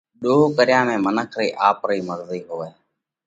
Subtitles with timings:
[0.23, 2.69] ۮوه ڪريا ۾ منک رئِي آپرئِي مرضئِي هوئه۔